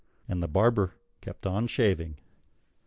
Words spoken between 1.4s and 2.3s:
on shaving.